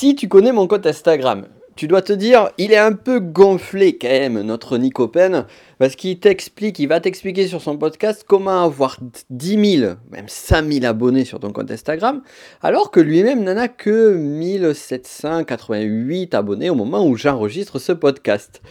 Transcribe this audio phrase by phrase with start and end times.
[0.00, 1.44] Si tu connais mon compte Instagram,
[1.76, 5.44] tu dois te dire, il est un peu gonflé quand même, notre Nicopen,
[5.78, 8.96] parce qu'il t'explique, il va t'expliquer sur son podcast comment avoir
[9.28, 12.22] 10 000, même 5 000 abonnés sur ton compte Instagram,
[12.62, 18.62] alors que lui-même n'en a que 1788 abonnés au moment où j'enregistre ce podcast.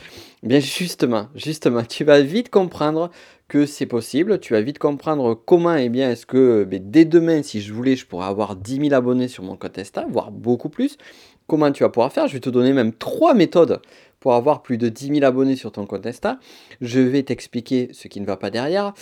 [0.42, 3.12] Bien justement, justement, tu vas vite comprendre
[3.50, 4.40] que c'est possible.
[4.40, 7.74] Tu vas vite comprendre comment et eh bien est-ce que ben, dès demain, si je
[7.74, 9.78] voulais, je pourrais avoir 10 000 abonnés sur mon compte
[10.10, 10.98] voire beaucoup plus.
[11.48, 12.28] Comment tu vas pouvoir faire?
[12.28, 13.82] Je vais te donner même trois méthodes
[14.22, 16.08] pour avoir plus de 10 000 abonnés sur ton compte.
[16.80, 18.94] Je vais t'expliquer ce qui ne va pas derrière.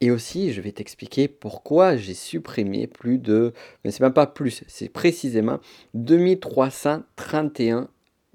[0.00, 4.64] Et aussi, je vais t'expliquer pourquoi j'ai supprimé plus de, mais c'est même pas plus,
[4.66, 5.60] c'est précisément
[5.94, 7.88] 2331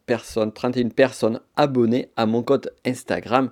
[0.10, 3.52] personnes, 31 personnes abonnées à mon compte Instagram.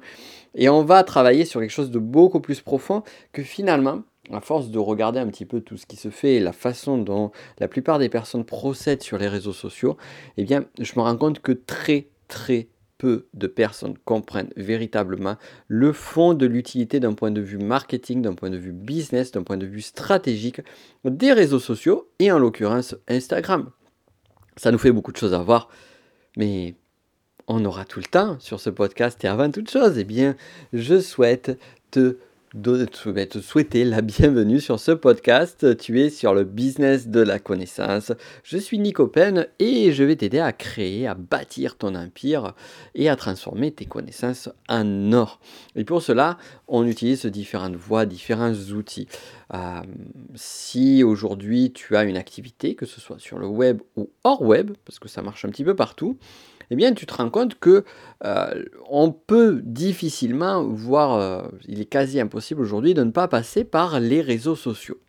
[0.56, 4.02] Et on va travailler sur quelque chose de beaucoup plus profond que finalement,
[4.34, 6.98] à force de regarder un petit peu tout ce qui se fait et la façon
[6.98, 9.98] dont la plupart des personnes procèdent sur les réseaux sociaux,
[10.38, 15.36] eh bien, je me rends compte que très, très peu de personnes comprennent véritablement
[15.68, 19.44] le fond de l'utilité d'un point de vue marketing, d'un point de vue business, d'un
[19.44, 20.62] point de vue stratégique
[21.06, 23.70] des réseaux sociaux et en l'occurrence Instagram.
[24.56, 25.70] Ça nous fait beaucoup de choses à voir,
[26.38, 26.76] mais
[27.48, 29.24] on aura tout le temps sur ce podcast.
[29.24, 30.36] Et avant toute chose, eh bien,
[30.74, 31.60] je souhaite
[31.92, 32.18] te
[32.54, 35.78] te souhaiter la bienvenue sur ce podcast.
[35.78, 38.14] Tu es sur le business de la connaissance.
[38.44, 42.54] Je suis Nico Pen et je vais t'aider à créer, à bâtir ton empire
[42.96, 45.42] et à transformer tes connaissances en or.
[45.76, 46.38] Et pour cela,
[46.70, 49.10] on utilise différentes voies, différents outils.
[49.54, 49.82] Euh,
[50.36, 54.72] si aujourd'hui tu as une activité, que ce soit sur le web ou hors web,
[54.86, 56.18] parce que ça marche un petit peu partout,
[56.70, 57.86] eh bien tu te rends compte que
[58.26, 63.64] euh, on peut difficilement, voire euh, il est quasi impossible aujourd'hui de ne pas passer
[63.64, 65.00] par les réseaux sociaux.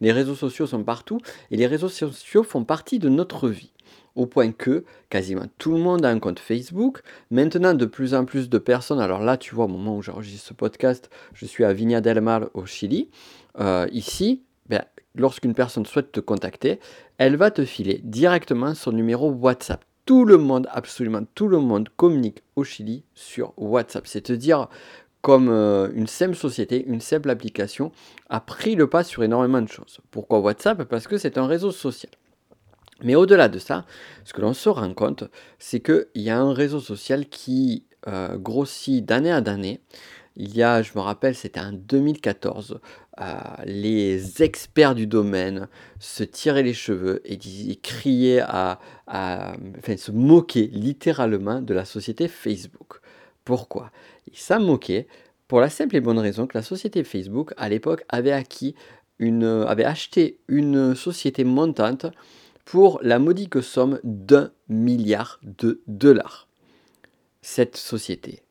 [0.00, 3.72] Les réseaux sociaux sont partout et les réseaux sociaux font partie de notre vie
[4.14, 7.02] au point que quasiment tout le monde a un compte Facebook.
[7.30, 10.48] Maintenant, de plus en plus de personnes, alors là, tu vois, au moment où j'enregistre
[10.48, 13.10] ce podcast, je suis à Viña del Mar au Chili.
[13.60, 14.82] Euh, ici, ben,
[15.14, 16.80] lorsqu'une personne souhaite te contacter,
[17.18, 21.90] elle va te filer directement son numéro WhatsApp tout le monde, absolument tout le monde
[21.90, 24.06] communique au Chili sur WhatsApp.
[24.06, 24.68] C'est-à-dire
[25.28, 27.92] comme euh, une simple société, une simple application
[28.30, 30.00] a pris le pas sur énormément de choses.
[30.10, 30.84] Pourquoi WhatsApp?
[30.84, 32.10] Parce que c'est un réseau social.
[33.02, 33.84] Mais au-delà de ça,
[34.24, 35.24] ce que l'on se rend compte,
[35.58, 39.82] c'est qu'il y a un réseau social qui euh, grossit d'année à d'année.
[40.36, 42.80] Il y a, je me rappelle, c'était en 2014,
[43.20, 43.24] euh,
[43.66, 45.68] les experts du domaine
[45.98, 53.02] se tiraient les cheveux et, à, enfin, se moquaient littéralement de la société Facebook.
[53.44, 53.90] Pourquoi?
[54.32, 55.06] Ils s'en moquaient
[55.46, 58.32] pour la simple et bonne raison que la société Facebook, à l'époque, avait
[59.18, 62.06] une, avait acheté une société montante
[62.64, 66.48] pour la modique somme d'un milliard de dollars.
[67.40, 68.42] Cette société,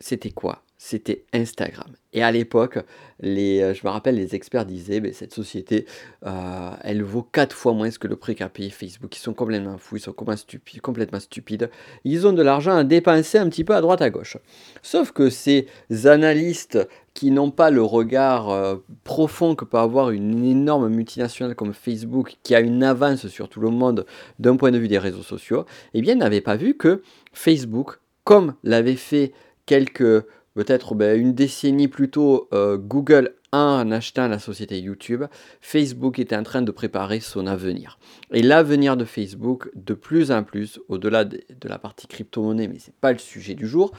[0.00, 0.62] c'était quoi?
[0.78, 1.88] C'était Instagram.
[2.12, 2.78] Et à l'époque,
[3.20, 5.86] les, euh, je me rappelle, les experts disaient, mais cette société,
[6.24, 9.14] euh, elle vaut 4 fois moins que le prix qu'a payé Facebook.
[9.16, 11.70] Ils sont complètement fous, ils sont complètement stupides.
[12.04, 14.38] Ils ont de l'argent à dépenser un petit peu à droite à gauche.
[14.82, 15.66] Sauf que ces
[16.04, 16.78] analystes
[17.12, 22.36] qui n'ont pas le regard euh, profond que peut avoir une énorme multinationale comme Facebook,
[22.44, 24.06] qui a une avance sur tout le monde
[24.38, 27.02] d'un point de vue des réseaux sociaux, eh bien, n'avaient pas vu que
[27.32, 29.32] Facebook, comme l'avait fait
[29.66, 30.24] quelques
[30.58, 35.22] peut-être ben, une décennie plus tôt, euh, Google en achetant la société YouTube,
[35.60, 38.00] Facebook était en train de préparer son avenir.
[38.32, 42.88] Et l'avenir de Facebook, de plus en plus, au-delà de, la partie crypto-monnaie, mais ce
[42.88, 43.92] n'est pas le sujet du jour,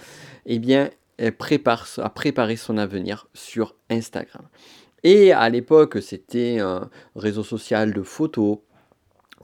[0.46, 0.90] eh bien,
[1.38, 4.44] prépare, a préparé son avenir sur Instagram.
[5.04, 8.58] Et à l'époque, c'était un réseau social de photos,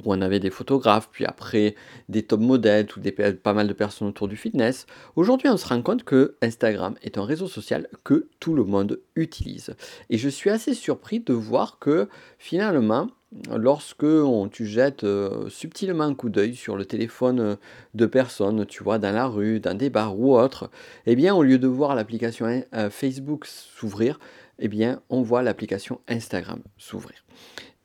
[0.03, 1.75] où on avait des photographes, puis après
[2.09, 4.85] des top modèles, ou des, pas mal de personnes autour du fitness.
[5.15, 8.99] Aujourd'hui, on se rend compte que Instagram est un réseau social que tout le monde
[9.15, 9.75] utilise.
[10.09, 13.07] Et je suis assez surpris de voir que finalement,
[13.53, 14.05] lorsque
[14.51, 17.57] tu jettes euh, subtilement un coup d'œil sur le téléphone
[17.93, 20.69] de personnes, tu vois, dans la rue, dans des bars ou autre,
[21.05, 24.19] eh bien, au lieu de voir l'application euh, Facebook s'ouvrir,
[24.59, 27.25] eh bien, on voit l'application Instagram s'ouvrir.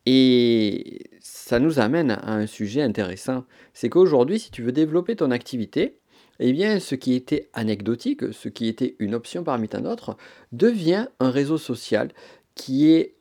[0.07, 1.10] Et
[1.51, 3.45] ça nous amène à un sujet intéressant.
[3.75, 5.99] C'est qu'aujourd'hui, si tu veux développer ton activité,
[6.39, 10.17] eh bien, ce qui était anecdotique, ce qui était une option parmi tant d'autres,
[10.53, 12.13] devient un réseau social
[12.55, 13.17] qui est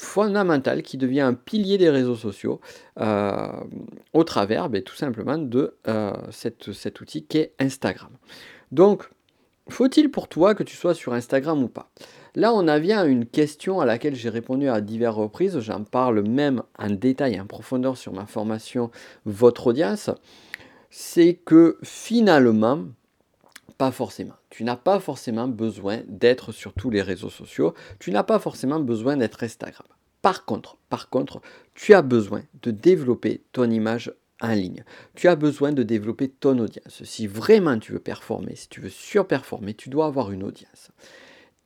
[0.00, 2.60] fondamental, qui devient un pilier des réseaux sociaux
[2.98, 3.52] euh,
[4.14, 8.10] au travers ben, tout simplement de euh, cet outil qu'est Instagram.
[8.72, 9.08] Donc,
[9.68, 11.88] faut-il pour toi que tu sois sur Instagram ou pas?
[12.38, 15.58] Là, on a vient une question à laquelle j'ai répondu à diverses reprises.
[15.58, 18.92] J'en parle même en détail, en profondeur sur ma formation
[19.24, 20.08] Votre audience.
[20.88, 22.84] C'est que finalement,
[23.76, 24.36] pas forcément.
[24.50, 27.74] Tu n'as pas forcément besoin d'être sur tous les réseaux sociaux.
[27.98, 29.88] Tu n'as pas forcément besoin d'être Instagram.
[30.22, 31.40] Par contre, par contre,
[31.74, 34.84] tu as besoin de développer ton image en ligne.
[35.16, 37.02] Tu as besoin de développer ton audience.
[37.02, 40.92] Si vraiment tu veux performer, si tu veux surperformer, tu dois avoir une audience.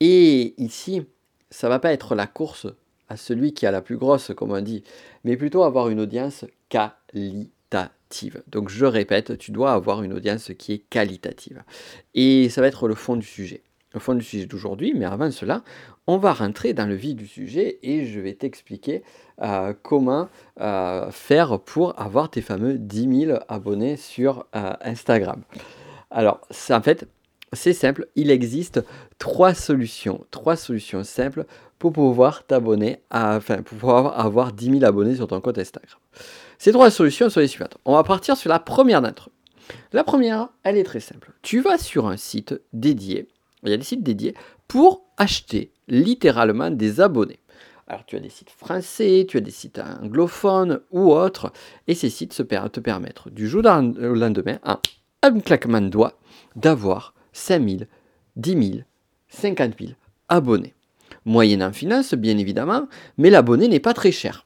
[0.05, 1.07] Et ici,
[1.49, 2.67] ça va pas être la course
[3.09, 4.83] à celui qui a la plus grosse, comme on dit,
[5.23, 8.43] mais plutôt avoir une audience qualitative.
[8.49, 11.63] Donc je répète, tu dois avoir une audience qui est qualitative.
[12.15, 13.63] Et ça va être le fond du sujet.
[13.95, 15.63] Le fond du sujet d'aujourd'hui, mais avant cela,
[16.09, 19.05] on va rentrer dans le vif du sujet et je vais t'expliquer
[19.41, 20.29] euh, comment
[20.61, 25.43] euh, faire pour avoir tes fameux 10 000 abonnés sur euh, Instagram.
[26.11, 26.41] Alors,
[26.71, 27.07] en fait,
[27.53, 28.83] c'est simple, il existe
[29.19, 31.45] trois solutions, trois solutions simples
[31.79, 35.99] pour pouvoir t'abonner, enfin, pour pouvoir avoir 10 000 abonnés sur ton compte Instagram.
[36.59, 37.77] Ces trois solutions sont les suivantes.
[37.85, 39.75] On va partir sur la première d'entre eux.
[39.93, 41.33] La première, elle est très simple.
[41.43, 43.29] Tu vas sur un site dédié,
[43.65, 44.35] il y a des sites dédiés,
[44.69, 47.41] pour acheter littéralement des abonnés.
[47.87, 51.53] Alors tu as des sites français, tu as des sites anglophones ou autres,
[51.89, 54.81] et ces sites te permettent du jour au lendemain, à
[55.23, 56.15] un claquement de doigts,
[56.57, 57.81] d'avoir 5 000,
[58.37, 58.83] 10 000,
[59.29, 59.93] 50 000
[60.29, 60.75] abonnés.
[61.25, 62.89] Moyennant finance, bien évidemment,
[63.19, 64.45] mais l'abonné n'est pas très cher.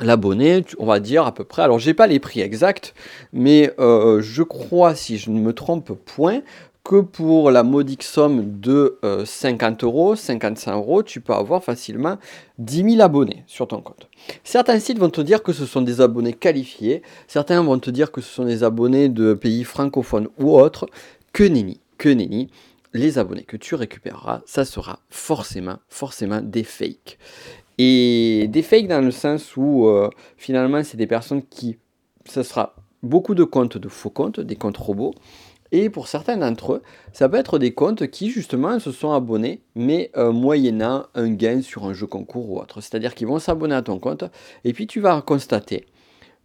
[0.00, 2.94] L'abonné, on va dire à peu près, alors j'ai pas les prix exacts,
[3.32, 6.42] mais euh, je crois, si je ne me trompe point,
[6.84, 12.18] que pour la modique somme de 50 euh, euros, 55 euros, tu peux avoir facilement
[12.58, 14.08] 10 000 abonnés sur ton compte.
[14.44, 18.12] Certains sites vont te dire que ce sont des abonnés qualifiés, certains vont te dire
[18.12, 20.86] que ce sont des abonnés de pays francophones ou autres.
[21.32, 22.50] Que nenni, que nenni,
[22.92, 27.18] les abonnés que tu récupéreras, ça sera forcément, forcément des fakes.
[27.78, 31.76] Et des fakes dans le sens où euh, finalement c'est des personnes qui,
[32.24, 35.14] ça sera beaucoup de comptes de faux comptes, des comptes robots,
[35.72, 36.82] et pour certains d'entre eux,
[37.12, 41.62] ça peut être des comptes qui justement se sont abonnés, mais euh, moyennant un gain
[41.62, 42.80] sur un jeu concours ou autre.
[42.80, 44.22] C'est-à-dire qu'ils vont s'abonner à ton compte,
[44.62, 45.86] et puis tu vas constater,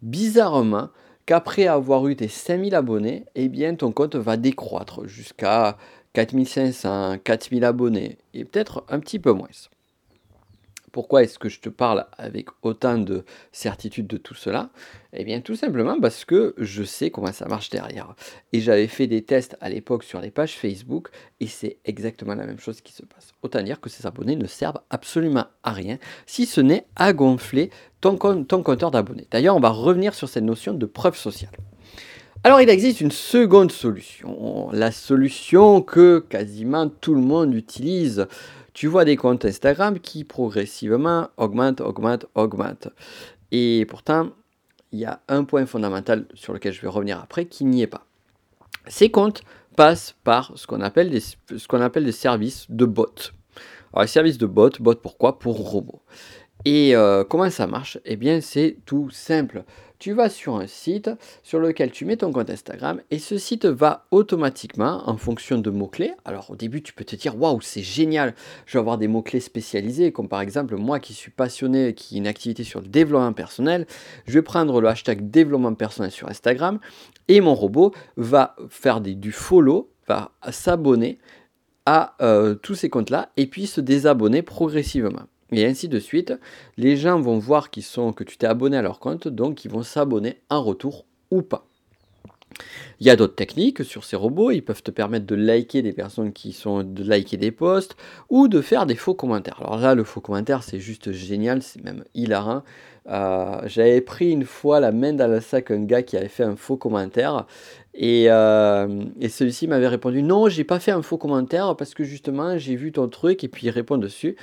[0.01, 0.89] bizarrement,
[1.29, 5.77] qu'après avoir eu tes 5000 abonnés, eh bien ton compte va décroître jusqu'à
[6.13, 9.47] 4500, 4000 abonnés, et peut-être un petit peu moins.
[10.91, 14.69] Pourquoi est-ce que je te parle avec autant de certitude de tout cela?
[15.13, 18.15] Eh bien tout simplement parce que je sais comment ça marche derrière.
[18.53, 21.09] Et j'avais fait des tests à l'époque sur les pages Facebook
[21.39, 23.33] et c'est exactement la même chose qui se passe.
[23.41, 27.71] Autant dire que ces abonnés ne servent absolument à rien si ce n'est à gonfler
[28.01, 29.27] ton, compteur d'abonnés.
[29.31, 31.53] D'ailleurs on va revenir sur cette notion de preuve sociale.
[32.43, 38.27] Alors il existe une seconde solution, la solution que quasiment tout le monde utilise
[38.73, 42.89] tu vois des comptes Instagram qui progressivement augmentent, augmentent, augmentent.
[43.51, 44.29] Et pourtant,
[44.91, 47.87] il y a un point fondamental sur lequel je vais revenir après qui n'y est
[47.87, 48.05] pas.
[48.87, 49.43] Ces comptes
[49.75, 53.05] passent par ce qu'on appelle, des, ce qu'on appelle des services de bots.
[53.93, 55.39] Alors les services de bots, bots pourquoi?
[55.39, 56.01] Pour robots.
[56.65, 57.97] Et euh, comment ça marche?
[58.05, 59.63] Eh bien c'est tout simple
[59.99, 61.11] tu vas sur un site
[61.43, 65.69] sur lequel tu mets ton compte Instagram et ce site va automatiquement en fonction de
[65.69, 66.13] mots-clés.
[66.23, 68.33] Alors au début, tu peux te dire waouh, c'est génial,
[68.65, 72.17] je vais avoir des mots-clés spécialisés, comme par exemple moi qui suis passionné, qui ai
[72.19, 73.85] une activité sur le développement personnel,
[74.25, 76.79] je vais prendre le hashtag développement personnel sur Instagram
[77.27, 81.19] et mon robot va faire du follow, va s'abonner
[81.85, 86.33] à euh, tous ces comptes-là et puis se désabonner progressivement et ainsi de suite.
[86.77, 89.83] Les gens vont voir sont, que tu t'es abonné à leur compte, donc ils vont
[89.83, 91.65] s'abonner en retour ou pas.
[92.99, 95.93] Il y a d'autres techniques sur ces robots, ils peuvent te permettre de liker des
[95.93, 97.95] personnes qui sont de liker des posts
[98.29, 99.59] ou de faire des faux commentaires.
[99.61, 102.63] Alors là, le faux commentaire, c'est juste génial, c'est même hilarant.
[103.07, 106.43] Euh, j'avais pris une fois la main dans le sac un gars qui avait fait
[106.43, 107.47] un faux commentaire
[107.95, 112.03] et, euh, et celui-ci m'avait répondu non, j'ai pas fait un faux commentaire parce que
[112.03, 114.35] justement j'ai vu ton truc et puis il répond dessus.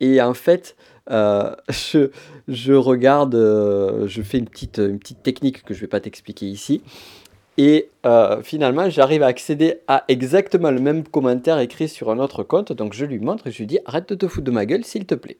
[0.00, 0.76] Et en fait,
[1.10, 2.10] euh, je,
[2.48, 6.00] je, regarde, euh, je fais une petite, une petite technique que je ne vais pas
[6.00, 6.82] t'expliquer ici.
[7.60, 12.44] Et euh, finalement, j'arrive à accéder à exactement le même commentaire écrit sur un autre
[12.44, 12.72] compte.
[12.72, 14.84] Donc je lui montre et je lui dis arrête de te foutre de ma gueule,
[14.84, 15.38] s'il te plaît.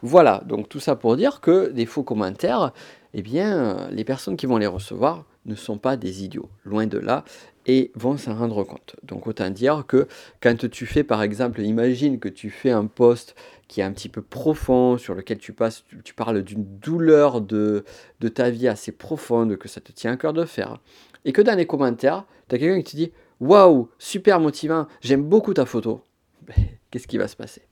[0.00, 2.72] Voilà, donc tout ça pour dire que des faux commentaires,
[3.12, 6.98] eh bien, les personnes qui vont les recevoir ne sont pas des idiots, loin de
[6.98, 7.24] là
[7.66, 8.96] et vont s'en rendre compte.
[9.02, 10.08] Donc autant dire que
[10.40, 13.34] quand tu fais par exemple, imagine que tu fais un post
[13.70, 17.84] qui est un petit peu profond, sur lequel tu, passes, tu, parles d'une douleur de,
[18.34, 20.80] ta vie assez profonde, que ça te tient à cœur de faire,
[21.24, 25.22] et que dans les commentaires, tu as quelqu'un qui te dit Waouh, super motivant, j'aime
[25.22, 26.04] beaucoup ta photo.
[26.48, 26.56] Ben,
[26.90, 27.62] qu'est-ce qui va se passer?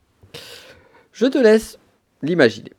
[1.10, 1.80] Je te laisse
[2.22, 2.74] l'imaginer.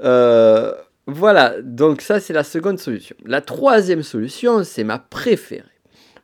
[0.00, 0.72] Euh,
[1.06, 3.14] voilà, donc ça c'est la seconde solution.
[3.26, 5.68] La troisième solution, c'est ma préférée.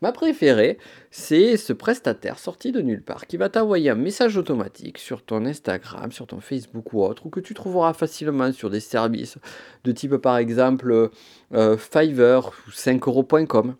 [0.04, 0.76] Ma préférée,
[1.10, 5.46] c'est ce prestataire sorti de nulle part qui va t'envoyer un message automatique sur ton
[5.46, 9.38] Instagram, sur ton Facebook ou autre, ou que tu trouveras facilement sur des services
[9.82, 11.08] de type par exemple
[11.54, 13.76] euh, Fiverr ou 5euros.com,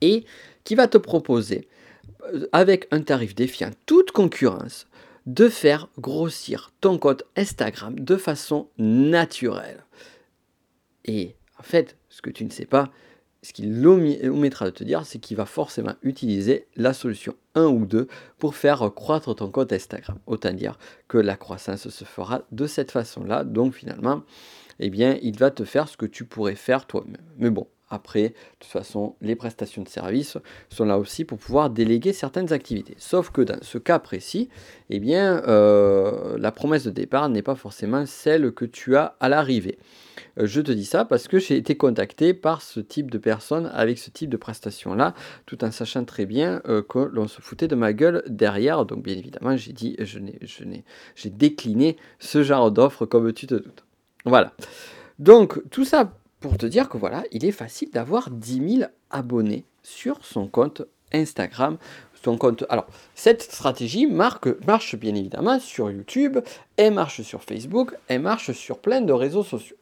[0.00, 0.24] et
[0.64, 1.68] qui va te proposer,
[2.34, 4.88] euh, avec un tarif défiant toute concurrence,
[5.26, 9.84] de faire grossir ton compte Instagram de façon naturelle.
[11.04, 12.90] Et en fait, ce que tu ne sais pas,
[13.42, 17.86] ce qu'il omettra de te dire, c'est qu'il va forcément utiliser la solution 1 ou
[17.86, 18.06] 2
[18.38, 20.18] pour faire croître ton compte Instagram.
[20.26, 20.78] Autant dire
[21.08, 23.44] que la croissance se fera de cette façon-là.
[23.44, 24.22] Donc finalement,
[24.78, 27.22] eh bien, il va te faire ce que tu pourrais faire toi-même.
[27.38, 31.70] Mais bon, après, de toute façon, les prestations de services sont là aussi pour pouvoir
[31.70, 32.94] déléguer certaines activités.
[32.98, 34.48] Sauf que dans ce cas précis,
[34.90, 39.28] eh bien, euh, la promesse de départ n'est pas forcément celle que tu as à
[39.28, 39.78] l'arrivée.
[40.38, 43.70] Euh, je te dis ça parce que j'ai été contacté par ce type de personnes
[43.74, 45.14] avec ce type de prestations-là,
[45.46, 48.86] tout en sachant très bien euh, que l'on se foutait de ma gueule derrière.
[48.86, 50.84] Donc, bien évidemment, j'ai dit, je n'ai, je n'ai,
[51.16, 53.84] j'ai décliné ce genre d'offre comme tu te doutes.
[54.24, 54.52] Voilà.
[55.18, 59.64] Donc, tout ça pour te dire que voilà, il est facile d'avoir 10 000 abonnés
[59.82, 60.82] sur son compte
[61.12, 61.78] Instagram.
[62.68, 66.38] Alors, cette stratégie marque, marche bien évidemment sur YouTube,
[66.76, 69.76] elle marche sur Facebook, elle marche sur plein de réseaux sociaux.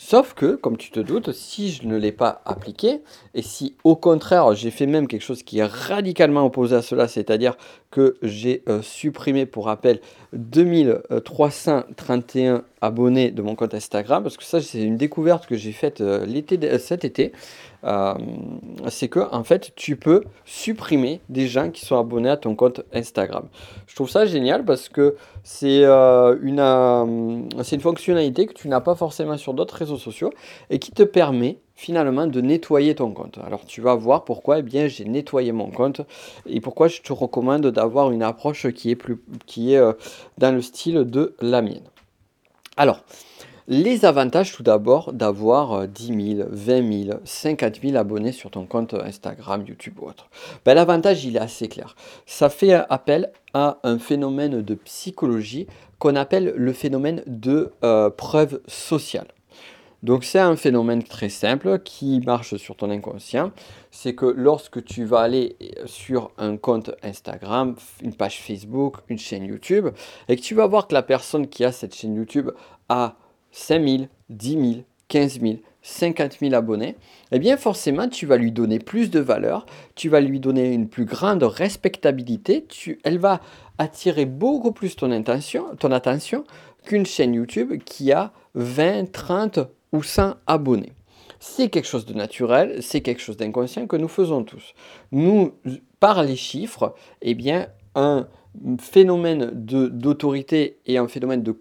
[0.00, 3.00] Sauf que, comme tu te doutes, si je ne l'ai pas appliqué,
[3.34, 7.08] et si au contraire j'ai fait même quelque chose qui est radicalement opposé à cela,
[7.08, 7.56] c'est-à-dire
[7.90, 9.98] que j'ai euh, supprimé, pour rappel,
[10.34, 16.00] 2331 abonnés de mon compte Instagram, parce que ça c'est une découverte que j'ai faite
[16.00, 17.32] euh, l'été, cet été,
[17.84, 18.14] euh,
[18.88, 22.80] c'est que en fait tu peux supprimer des gens qui sont abonnés à ton compte
[22.92, 23.48] Instagram.
[23.86, 28.68] Je trouve ça génial parce que c'est euh, une, euh, c'est une fonctionnalité que tu
[28.68, 30.32] n'as pas forcément sur d'autres réseaux sociaux
[30.70, 33.38] et qui te permet finalement de nettoyer ton compte.
[33.46, 36.00] Alors tu vas voir pourquoi eh bien j'ai nettoyé mon compte
[36.46, 39.82] et pourquoi je te recommande d'avoir une approche qui est plus qui est
[40.38, 41.84] dans le style de la mienne.
[42.76, 43.02] Alors,
[43.68, 48.94] les avantages tout d'abord d'avoir 10 000, 20 000, 50 000 abonnés sur ton compte
[48.94, 50.30] Instagram, YouTube ou autre.
[50.64, 51.94] Ben, L'avantage, il est assez clair.
[52.24, 55.66] Ça fait appel à un phénomène de psychologie
[55.98, 59.28] qu'on appelle le phénomène de euh, preuve sociale.
[60.02, 63.50] Donc c'est un phénomène très simple qui marche sur ton inconscient.
[63.90, 65.56] C'est que lorsque tu vas aller
[65.86, 69.88] sur un compte Instagram, une page Facebook, une chaîne YouTube,
[70.28, 72.50] et que tu vas voir que la personne qui a cette chaîne YouTube
[72.88, 73.16] a
[73.58, 74.64] 5 000, 10 000,
[75.08, 76.96] 15 000, 50 000 abonnés,
[77.32, 80.88] eh bien forcément tu vas lui donner plus de valeur, tu vas lui donner une
[80.88, 82.66] plus grande respectabilité,
[83.02, 83.40] elle va
[83.78, 86.44] attirer beaucoup plus ton, intention, ton attention
[86.84, 89.60] qu'une chaîne YouTube qui a 20, 30
[89.92, 90.92] ou 100 abonnés.
[91.40, 94.74] C'est quelque chose de naturel, c'est quelque chose d'inconscient que nous faisons tous.
[95.12, 95.52] Nous,
[96.00, 98.28] par les chiffres, eh bien, un
[98.80, 101.52] phénomène d'autorité et un phénomène de,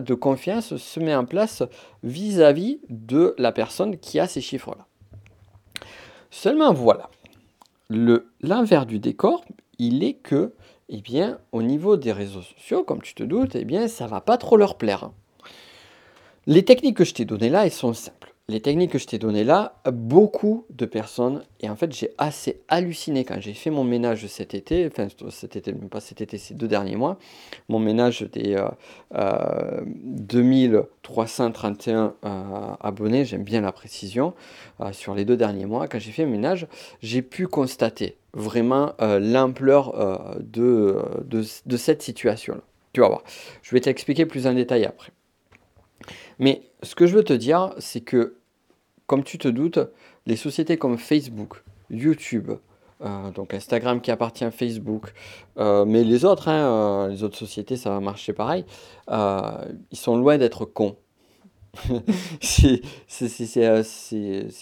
[0.00, 1.62] de confiance se met en place
[2.02, 4.86] vis-à-vis de la personne qui a ces chiffres-là.
[6.30, 7.10] Seulement voilà,
[7.90, 9.44] l'envers du décor,
[9.78, 10.54] il est que,
[10.88, 14.20] eh bien, au niveau des réseaux sociaux, comme tu te doutes, eh bien, ça va
[14.20, 15.10] pas trop leur plaire.
[16.46, 19.18] Les techniques que je t'ai données là, elles sont simples les techniques que je t'ai
[19.18, 23.82] données là, beaucoup de personnes, et en fait j'ai assez halluciné quand j'ai fait mon
[23.82, 27.18] ménage cet été, enfin cet été, même pas cet été, ces deux derniers mois,
[27.68, 28.62] mon ménage des
[29.10, 34.34] 2331 euh, euh, abonnés, j'aime bien la précision,
[34.80, 36.68] euh, sur les deux derniers mois, quand j'ai fait le ménage,
[37.00, 42.62] j'ai pu constater vraiment l'ampleur de, de, de cette situation-là.
[42.92, 43.24] Tu vas voir,
[43.62, 45.12] je vais t'expliquer plus en détail après.
[46.38, 48.36] Mais ce que je veux te dire, c'est que,
[49.06, 49.78] comme tu te doutes,
[50.26, 52.52] les sociétés comme Facebook, YouTube,
[53.04, 55.12] euh, donc Instagram qui appartient à Facebook,
[55.58, 58.64] euh, mais les autres, hein, euh, les autres sociétés, ça va marcher pareil,
[59.08, 60.96] ils sont loin d'être cons.
[62.40, 62.82] c'est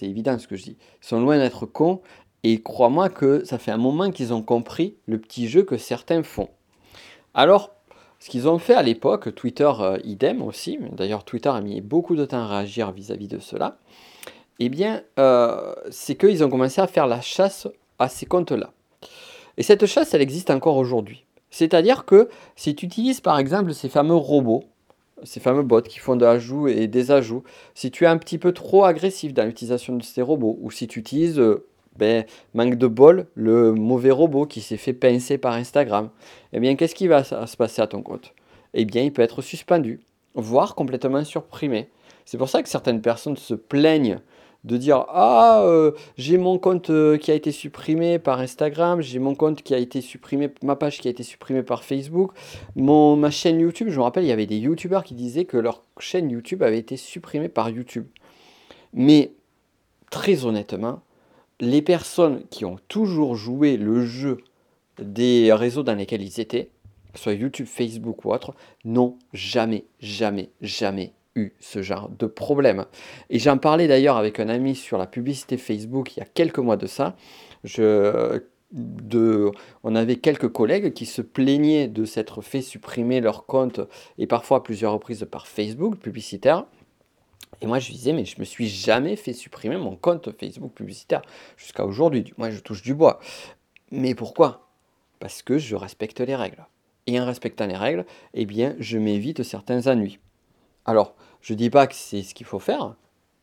[0.02, 0.76] évident ce que je dis.
[1.02, 2.00] Ils sont loin d'être cons
[2.42, 6.22] et crois-moi que ça fait un moment qu'ils ont compris le petit jeu que certains
[6.22, 6.48] font.
[7.34, 7.74] Alors,
[8.20, 12.16] ce qu'ils ont fait à l'époque, Twitter euh, idem aussi, d'ailleurs Twitter a mis beaucoup
[12.16, 13.78] de temps à réagir vis-à-vis de cela,
[14.58, 17.66] eh bien, euh, c'est qu'ils ont commencé à faire la chasse
[17.98, 18.72] à ces comptes-là.
[19.56, 21.24] Et cette chasse, elle existe encore aujourd'hui.
[21.50, 24.64] C'est-à-dire que si tu utilises par exemple ces fameux robots,
[25.24, 27.42] ces fameux bots qui font de l'ajout et des ajouts,
[27.74, 30.86] si tu es un petit peu trop agressif dans l'utilisation de ces robots, ou si
[30.86, 31.66] tu utilises euh,
[31.96, 36.10] ben, manque de bol, le mauvais robot qui s'est fait pincer par Instagram,
[36.52, 38.34] eh bien, qu'est-ce qui va se passer à ton compte?
[38.74, 40.00] Eh bien, il peut être suspendu,
[40.34, 41.88] voire complètement supprimé.
[42.24, 44.20] C'est pour ça que certaines personnes se plaignent
[44.64, 49.18] de dire ah euh, j'ai mon compte euh, qui a été supprimé par Instagram, j'ai
[49.18, 52.32] mon compte qui a été supprimé, ma page qui a été supprimée par Facebook,
[52.76, 53.88] mon ma chaîne YouTube.
[53.90, 56.78] Je me rappelle il y avait des YouTubeurs qui disaient que leur chaîne YouTube avait
[56.78, 58.06] été supprimée par YouTube.
[58.92, 59.32] Mais
[60.10, 61.00] très honnêtement,
[61.60, 64.38] les personnes qui ont toujours joué le jeu
[64.98, 66.70] des réseaux dans lesquels ils étaient,
[67.14, 72.86] soit YouTube, Facebook ou autre, n'ont jamais, jamais, jamais eu ce genre de problème.
[73.28, 76.58] Et j'en parlais d'ailleurs avec un ami sur la publicité Facebook il y a quelques
[76.58, 77.16] mois de ça.
[79.82, 83.80] On avait quelques collègues qui se plaignaient de s'être fait supprimer leur compte
[84.18, 86.66] et parfois à plusieurs reprises par Facebook publicitaire.
[87.60, 91.22] Et moi, je disais, mais je me suis jamais fait supprimer mon compte Facebook publicitaire
[91.56, 92.32] jusqu'à aujourd'hui.
[92.38, 93.20] Moi, je touche du bois.
[93.90, 94.68] Mais pourquoi?
[95.18, 96.66] Parce que je respecte les règles.
[97.06, 100.18] Et en respectant les règles, eh bien, je m'évite certains ennuis.
[100.84, 102.94] Alors, je ne dis pas que c'est ce qu'il faut faire.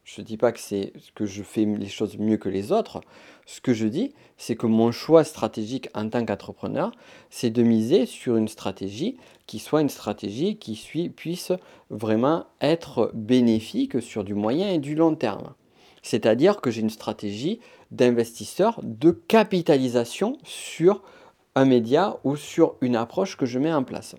[0.07, 3.01] Je ne dis pas que c'est que je fais les choses mieux que les autres.
[3.45, 6.93] Ce que je dis, c'est que mon choix stratégique en tant qu'entrepreneur,
[7.29, 11.51] c'est de miser sur une stratégie qui soit une stratégie qui puisse
[11.89, 15.53] vraiment être bénéfique sur du moyen et du long terme.
[16.03, 17.59] C'est-à-dire que j'ai une stratégie
[17.91, 21.03] d'investisseur de capitalisation sur
[21.55, 24.15] un média ou sur une approche que je mets en place.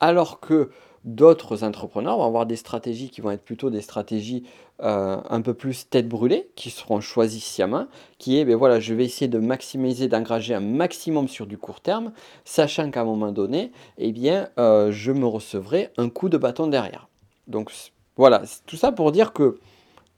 [0.00, 0.72] Alors que
[1.04, 4.44] D'autres entrepreneurs vont avoir des stratégies qui vont être plutôt des stratégies
[4.82, 7.86] euh, un peu plus tête brûlée, qui seront choisies sciemment,
[8.18, 11.80] qui est, ben voilà, je vais essayer de maximiser, d'engager un maximum sur du court
[11.80, 12.12] terme,
[12.44, 16.66] sachant qu'à un moment donné, eh bien, euh, je me recevrai un coup de bâton
[16.66, 17.08] derrière.
[17.46, 17.70] Donc
[18.16, 19.58] voilà, tout ça pour dire que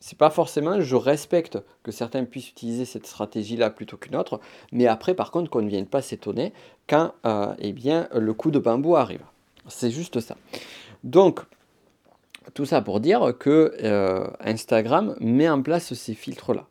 [0.01, 4.39] c'est pas forcément, je respecte que certains puissent utiliser cette stratégie-là plutôt qu'une autre,
[4.71, 6.53] mais après, par contre, qu'on ne vienne pas s'étonner
[6.87, 9.23] quand euh, eh bien, le coup de bambou arrive.
[9.67, 10.37] C'est juste ça.
[11.05, 11.41] Donc,
[12.53, 16.67] tout ça pour dire que euh, Instagram met en place ces filtres-là.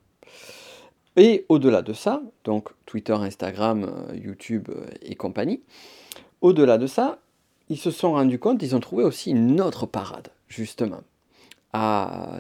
[1.16, 5.62] Et au-delà de ça, donc Twitter, Instagram, euh, YouTube euh, et compagnie,
[6.42, 7.20] au-delà de ça,
[7.70, 11.02] ils se sont rendus compte, ils ont trouvé aussi une autre parade, justement.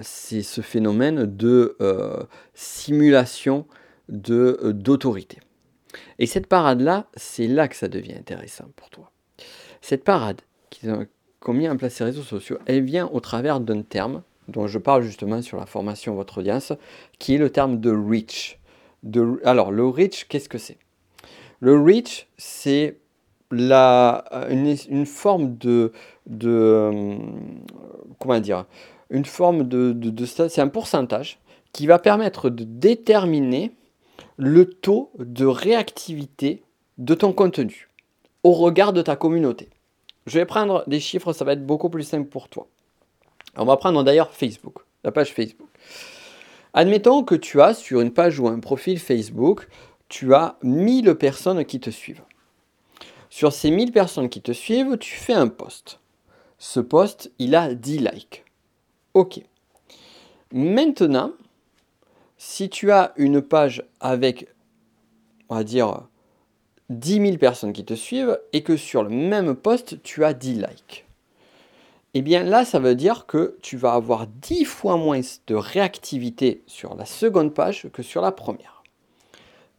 [0.03, 1.75] C'est ce phénomène de
[2.53, 3.65] simulation
[4.07, 5.39] d'autorité.
[6.19, 9.12] Et cette parade-là, c'est là que ça devient intéressant pour toi.
[9.81, 10.41] Cette parade
[11.43, 14.79] qu'ont mis en place ces réseaux sociaux, elle vient au travers d'un terme dont je
[14.79, 16.71] parle justement sur la formation Votre Audience,
[17.19, 18.60] qui est le terme de reach.
[19.03, 20.77] De, alors, le reach, qu'est-ce que c'est?
[21.60, 22.97] Le reach, c'est
[23.51, 25.91] la, une, une, forme de,
[26.27, 27.15] de euh,
[28.19, 28.65] comment dire
[29.10, 31.39] une forme de c'est un pourcentage
[31.71, 33.71] qui va permettre de déterminer
[34.38, 36.63] le taux de réactivité
[36.97, 37.89] de ton contenu
[38.43, 39.69] au regard de ta communauté.
[40.25, 42.67] Je vais prendre des chiffres, ça va être beaucoup plus simple pour toi.
[43.55, 45.69] On va prendre d'ailleurs Facebook, la page Facebook.
[46.73, 49.67] Admettons que tu as sur une page ou un profil Facebook,
[50.09, 52.23] tu as 1000 personnes qui te suivent.
[53.29, 55.99] Sur ces 1000 personnes qui te suivent, tu fais un post.
[56.57, 58.45] Ce post, il a 10 likes.
[59.13, 59.41] Ok.
[60.51, 61.31] Maintenant,
[62.38, 64.47] si tu as une page avec,
[65.49, 66.07] on va dire,
[66.99, 70.53] 10 000 personnes qui te suivent et que sur le même post, tu as 10
[70.56, 71.06] likes.
[72.13, 76.63] Eh bien là, ça veut dire que tu vas avoir 10 fois moins de réactivité
[76.67, 78.84] sur la seconde page que sur la première.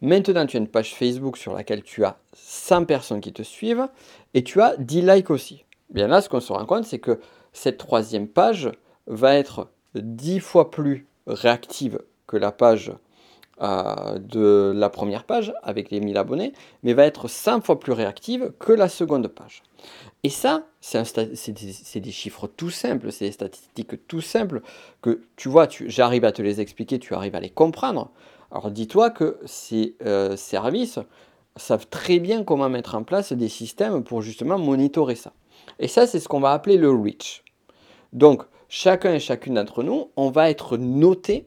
[0.01, 3.87] Maintenant, tu as une page Facebook sur laquelle tu as 100 personnes qui te suivent
[4.33, 5.63] et tu as 10 likes aussi.
[5.89, 7.19] Eh bien là, ce qu'on se rend compte, c'est que
[7.53, 8.69] cette troisième page
[9.07, 12.91] va être 10 fois plus réactive que la page
[13.61, 16.51] euh, de la première page avec les 1000 abonnés,
[16.83, 19.63] mais va être 100 fois plus réactive que la seconde page.
[20.23, 24.61] Et ça, c'est des, chiffres tout simples, c'est des statistiques tout simples
[25.01, 28.11] que tu vois, j'arrive à te les expliquer, tu arrives à les comprendre.
[28.51, 30.99] Alors dis-toi que ces euh, services
[31.55, 35.31] savent très bien comment mettre en place des systèmes pour justement monitorer ça.
[35.79, 37.43] Et ça, c'est ce qu'on va appeler le reach.
[38.11, 41.45] Donc, chacun et chacune d'entre nous, on va être noté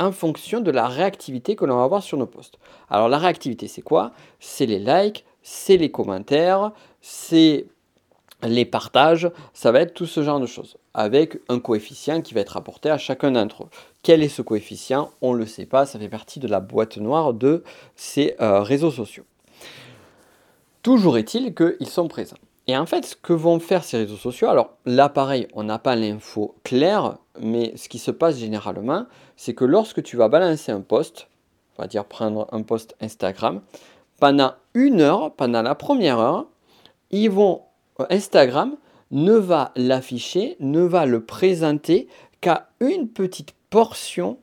[0.00, 2.58] en fonction de la réactivité que l'on va avoir sur nos posts.
[2.88, 4.12] Alors la réactivité, c'est quoi?
[4.40, 7.66] C'est les likes, c'est les commentaires, c'est
[8.42, 12.40] les partages, ça va être tout ce genre de choses, avec un coefficient qui va
[12.40, 13.68] être apporté à chacun d'entre eux.
[14.02, 15.10] Quel est ce coefficient?
[15.20, 17.62] On ne le sait pas, ça fait partie de la boîte noire de
[17.96, 19.24] ces euh, réseaux sociaux.
[20.82, 22.38] Toujours est-il qu'ils sont présents.
[22.70, 25.80] Et en fait, ce que vont faire ces réseaux sociaux, alors là pareil, on n'a
[25.80, 29.06] pas l'info claire, mais ce qui se passe généralement,
[29.36, 31.26] c'est que lorsque tu vas balancer un post,
[31.76, 33.60] on va dire prendre un post Instagram,
[34.20, 36.46] pendant une heure, pendant la première heure,
[37.12, 37.56] euh,
[38.08, 38.76] Instagram
[39.10, 42.06] ne va l'afficher, ne va le présenter
[42.40, 44.38] qu'à une petite portion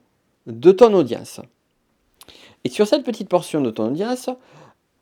[0.48, 1.40] de ton audience.
[2.66, 4.30] Et sur cette petite portion de ton audience,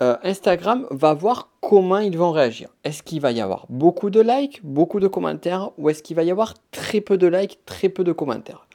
[0.02, 2.70] euh, Instagram va voir comment ils vont réagir.
[2.84, 6.24] Est-ce qu'il va y avoir beaucoup de likes, beaucoup de commentaires, ou est-ce qu'il va
[6.24, 8.68] y avoir très peu de likes, très peu de commentaires?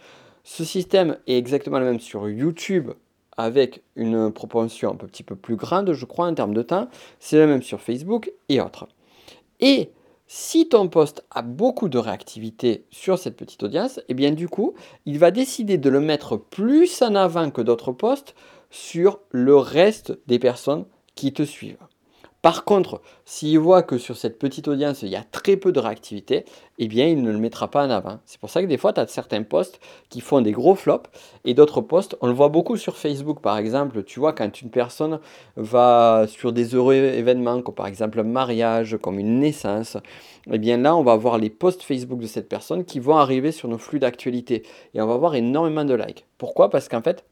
[0.44, 2.90] Ce système est exactement le même sur YouTube
[3.36, 6.88] avec une proportion un petit peu plus grande, je crois, en termes de temps.
[7.18, 8.88] C'est le même sur Facebook et autres.
[9.60, 9.90] Et
[10.26, 14.48] si ton poste a beaucoup de réactivité sur cette petite audience, et eh bien du
[14.48, 18.34] coup, il va décider de le mettre plus en avant que d'autres postes
[18.70, 21.86] sur le reste des personnes qui te suivent.
[22.42, 25.78] Par contre, s'il voit que sur cette petite audience, il y a très peu de
[25.78, 26.46] réactivité,
[26.78, 28.18] eh bien, il ne le mettra pas en avant.
[28.24, 31.10] C'est pour ça que des fois, tu as certains posts qui font des gros flops
[31.44, 34.70] et d'autres posts, on le voit beaucoup sur Facebook, par exemple, tu vois, quand une
[34.70, 35.20] personne
[35.56, 39.98] va sur des heureux événements, comme par exemple un mariage, comme une naissance,
[40.50, 43.52] eh bien là, on va voir les posts Facebook de cette personne qui vont arriver
[43.52, 44.62] sur nos flux d'actualité
[44.94, 46.24] et on va voir énormément de likes.
[46.38, 46.70] Pourquoi?
[46.70, 47.22] Parce qu'en fait,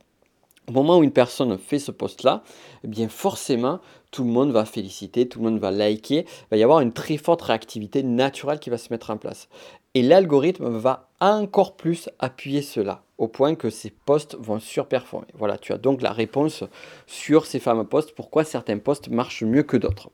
[0.69, 2.43] au moment où une personne fait ce post-là,
[2.85, 6.57] eh bien forcément, tout le monde va féliciter, tout le monde va liker, il va
[6.57, 9.49] y avoir une très forte réactivité naturelle qui va se mettre en place.
[9.95, 15.27] Et l'algorithme va encore plus appuyer cela, au point que ces posts vont surperformer.
[15.35, 16.65] Voilà, tu as donc la réponse
[17.07, 20.11] sur ces fameux posts, pourquoi certains posts marchent mieux que d'autres.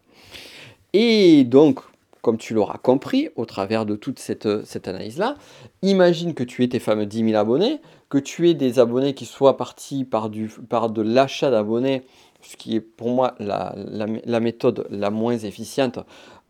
[0.92, 1.80] Et donc,
[2.24, 5.36] comme tu l'auras compris au travers de toute cette, cette analyse-là,
[5.82, 9.26] imagine que tu aies tes fameux 10 000 abonnés, que tu aies des abonnés qui
[9.26, 12.02] soient partis par, du, par de l'achat d'abonnés,
[12.40, 15.98] ce qui est pour moi la, la, méthode la moins efficiente,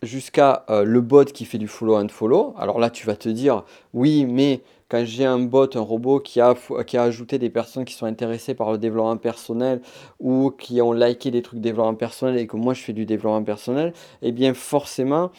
[0.01, 2.55] jusqu'à euh, le bot qui fait du follow and follow.
[2.57, 4.61] Alors là, tu vas te dire, oui, mais
[4.95, 6.55] quand j'ai un bot, un robot qui a,
[6.87, 9.81] qui a ajouté des personnes qui sont intéressées par le développement personnel
[10.21, 13.05] ou qui ont liké des trucs de développement personnel et que moi je fais du
[13.05, 15.33] développement personnel, eh bien forcément,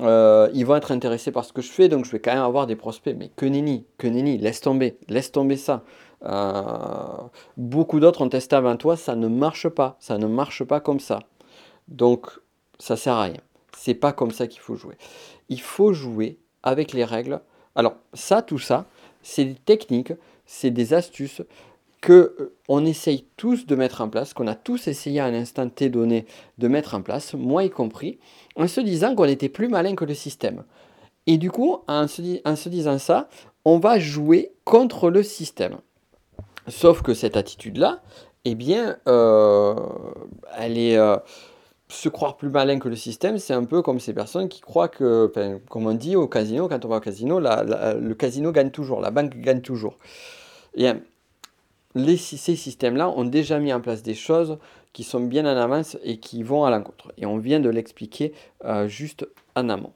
[0.00, 2.42] euh, ils vont être intéressés par ce que je fais, donc je vais quand même
[2.42, 3.14] avoir des prospects.
[3.18, 5.82] Mais que nenni, que nenni, laisse tomber, laisse tomber ça.
[6.24, 10.80] Euh, beaucoup d'autres ont testé avant toi, ça ne marche pas, ça ne marche pas
[10.80, 11.18] comme ça.
[11.86, 12.28] Donc
[12.78, 13.40] ça sert à rien.
[13.76, 14.96] C'est pas comme ça qu'il faut jouer.
[15.50, 17.42] Il faut jouer avec les règles.
[17.74, 18.86] Alors ça, tout ça,
[19.22, 20.12] c'est des techniques,
[20.46, 21.42] c'est des astuces
[22.00, 25.34] que euh, on essaye tous de mettre en place, qu'on a tous essayé à un
[25.34, 26.26] instant T donné
[26.58, 28.18] de mettre en place, moi y compris,
[28.56, 30.64] en se disant qu'on était plus malin que le système.
[31.26, 33.28] Et du coup, en se, disant ça,
[33.64, 35.78] on va jouer contre le système.
[36.66, 38.02] Sauf que cette attitude-là,
[38.44, 39.76] eh bien, euh,
[40.58, 41.16] elle est, euh,
[41.92, 44.88] se croire plus malin que le système, c'est un peu comme ces personnes qui croient
[44.88, 45.32] que,
[45.68, 49.10] comme on dit au casino, quand on va au casino, le casino gagne toujours, la
[49.10, 49.98] banque gagne toujours.
[50.74, 50.90] Et
[51.94, 54.58] les, ces systèmes-là ont déjà mis en place des choses
[54.92, 57.12] qui sont bien en avance et qui vont à l'encontre.
[57.18, 58.32] Et on vient de l'expliquer
[58.64, 59.92] euh, juste en amont.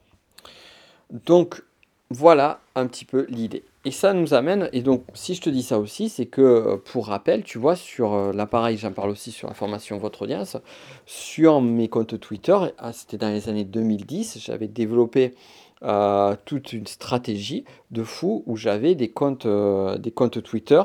[1.11, 1.63] Donc
[2.09, 3.63] voilà un petit peu l'idée.
[3.87, 6.75] Et ça nous amène, et donc si je te dis ça aussi, c'est que euh,
[6.75, 10.57] pour rappel, tu vois, sur euh, l'appareil, j'en parle aussi sur la formation Votre Audience,
[11.05, 15.35] sur mes comptes Twitter, ah, c'était dans les années 2010, j'avais développé
[15.83, 20.81] euh, toute une stratégie de fou où j'avais des comptes, des comptes Twitter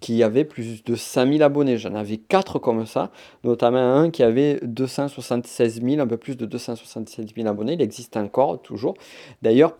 [0.00, 1.78] qui avaient plus de 5000 abonnés.
[1.78, 3.10] J'en avais 4 comme ça,
[3.42, 7.72] notamment un qui avait 276 000, un peu plus de 276 000 abonnés.
[7.72, 8.94] Il existe encore, toujours.
[9.42, 9.74] D'ailleurs,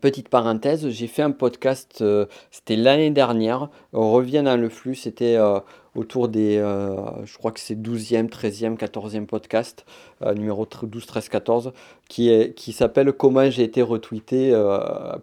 [0.00, 4.94] Petite parenthèse, j'ai fait un podcast, euh, c'était l'année dernière, on revient dans le flux,
[4.94, 5.60] c'était euh,
[5.94, 9.86] autour des, euh, je crois que c'est 12e, 13e, 14e podcast,
[10.34, 11.72] numéro 12, 13, 14,
[12.08, 14.52] qui, est, qui s'appelle Comment j'ai été retweeté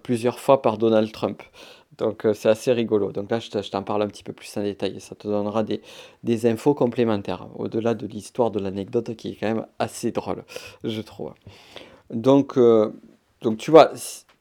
[0.01, 1.43] plusieurs fois par Donald Trump.
[1.97, 3.11] Donc c'est assez rigolo.
[3.11, 4.99] Donc là, je t'en parle un petit peu plus en détail.
[4.99, 5.81] Ça te donnera des,
[6.23, 10.43] des infos complémentaires, au-delà de l'histoire de l'anecdote qui est quand même assez drôle,
[10.83, 11.33] je trouve.
[12.09, 12.57] Donc,
[13.41, 13.91] donc tu vois,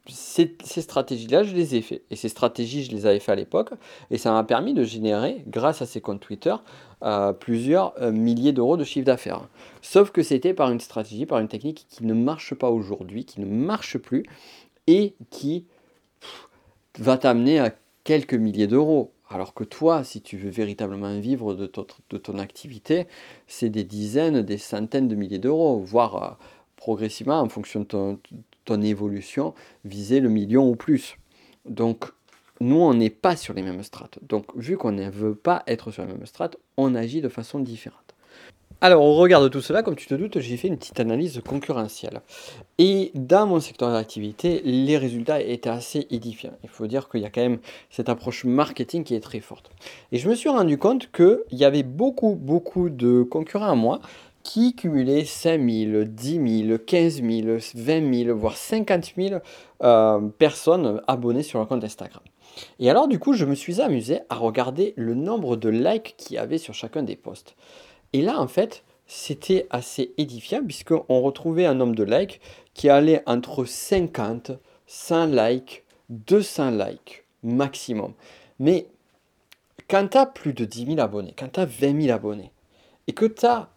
[0.09, 2.03] ces, stratégies-là, je les ai fait.
[2.11, 3.71] Et ces stratégies, je les avais fait à l'époque.
[4.11, 6.55] Et ça m'a permis de générer, grâce à ces comptes Twitter,
[7.03, 9.49] euh, plusieurs euh, milliers d'euros de chiffre d'affaires.
[9.81, 13.41] Sauf que c'était par une stratégie, par une technique qui ne marche pas aujourd'hui, qui
[13.41, 14.25] ne marche plus,
[14.87, 15.67] et qui
[16.99, 17.73] va t'amener à
[18.05, 19.13] quelques milliers d'euros.
[19.31, 23.07] Alors que toi, si tu veux véritablement vivre de, ton activité,
[23.47, 26.35] c'est des dizaines, des centaines de milliers d'euros, voire euh,
[26.77, 28.19] progressivement en fonction de ton,
[28.65, 31.17] ton évolution viser le million ou plus.
[31.65, 32.05] Donc,
[32.61, 34.19] nous, on n'est pas sur les mêmes strates.
[34.23, 37.59] Donc, vu qu'on ne veut pas être sur les mêmes strates, on agit de façon
[37.59, 37.99] différente.
[38.85, 41.41] Alors, au regard de tout cela, comme tu te doutes, j'ai fait une petite analyse
[41.47, 42.21] concurrentielle.
[42.79, 46.59] Et dans mon secteur d'activité, les résultats étaient assez édifiants.
[46.65, 49.71] Il faut dire qu'il y a quand même cette approche marketing qui est très forte.
[50.11, 54.01] Et je me suis rendu compte qu'il y avait beaucoup, beaucoup de concurrents à moi
[54.43, 59.41] qui cumulaient 5 000, 10 000, 15 000, 20 000, voire 50 000
[59.83, 62.23] euh, personnes abonnées sur leur compte Instagram.
[62.79, 66.37] Et alors, du coup, je me suis amusé à regarder le nombre de likes qu'il
[66.37, 67.57] y avait sur chacun des posts.
[68.13, 72.41] Et là, en fait, c'était assez édifiant puisqu'on retrouvait un nombre de likes
[72.75, 74.53] qui allait entre 50,
[74.87, 78.13] 100 likes, 200 likes maximum.
[78.59, 78.87] Mais
[79.89, 82.53] quand tu as plus de 10 000 abonnés, quand tu as 20 000 abonnés,
[83.07, 83.69] et que tu as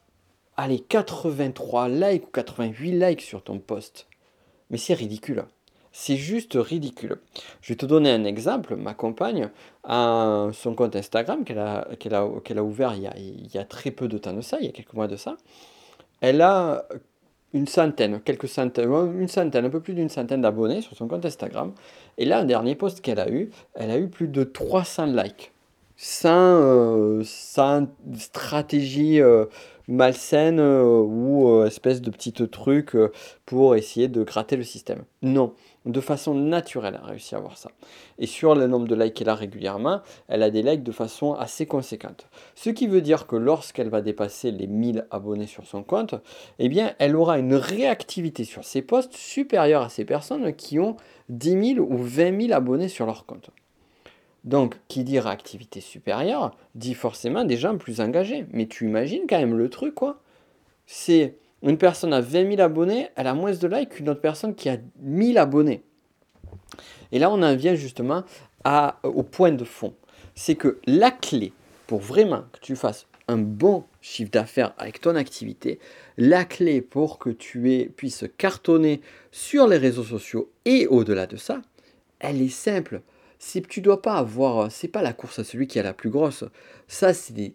[0.57, 4.07] allez, 83 likes ou 88 likes sur ton post,
[4.69, 5.45] mais c'est ridicule.
[5.97, 7.19] C'est juste ridicule.
[7.61, 8.75] Je vais te donner un exemple.
[8.75, 9.49] Ma compagne
[9.85, 13.91] a son compte Instagram qu'elle a, a, ouvert il y, a, il y, a, très
[13.91, 15.37] peu de temps de ça, il y a quelques mois de ça.
[16.19, 16.85] Elle a
[17.53, 21.25] une centaine, quelques centaines, une centaine, un peu plus d'une centaine d'abonnés sur son compte
[21.25, 21.71] Instagram.
[22.17, 25.53] Et là, un dernier post qu'elle a eu, elle a eu plus de 300 likes.
[25.95, 27.23] Sans, euh,
[28.17, 29.45] stratégie euh,
[29.87, 32.95] malsaine euh, ou espèce de petit truc
[33.45, 35.03] pour essayer de gratter le système.
[35.21, 35.53] Non,
[35.85, 37.69] de façon naturelle, elle a à avoir ça.
[38.17, 41.33] Et sur le nombre de likes qu'elle a régulièrement, elle a des likes de façon
[41.33, 42.27] assez conséquente.
[42.55, 46.15] Ce qui veut dire que lorsqu'elle va dépasser les 1000 abonnés sur son compte,
[46.59, 50.97] eh bien, elle aura une réactivité sur ses posts supérieure à ces personnes qui ont
[51.29, 53.51] 10 000 ou 20 000 abonnés sur leur compte.
[54.45, 58.45] Donc, qui dit réactivité supérieure, dit forcément des gens plus engagés.
[58.51, 60.21] Mais tu imagines quand même le truc, quoi.
[60.85, 64.53] C'est une personne a 20 000 abonnés, elle a moins de likes qu'une autre personne
[64.53, 65.83] qui a 1000 abonnés.
[67.11, 68.23] Et là, on en vient justement
[68.63, 69.95] à, au point de fond.
[70.35, 71.53] C'est que la clé
[71.87, 75.79] pour vraiment que tu fasses un bon chiffre d'affaires avec ton activité,
[76.17, 81.61] la clé pour que tu puisses cartonner sur les réseaux sociaux et au-delà de ça,
[82.19, 83.01] elle est simple
[83.39, 86.09] c'est tu dois pas avoir, c'est pas la course à celui qui a la plus
[86.09, 86.43] grosse.
[86.87, 87.53] Ça, c'est